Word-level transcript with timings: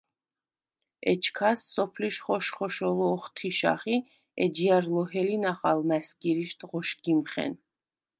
ეჩქას 1.11 1.59
სოფლიშ 1.73 2.15
ხოშ-ხოშოლუ 2.25 3.05
ოხთიშახ 3.15 3.81
ი 3.95 3.97
ეჯჲა̈რ 4.43 4.83
ლოჰელინახ 4.93 5.59
ალმა̈სგირიშდ 5.69 6.59
ღოშგიმხენ. 6.69 7.53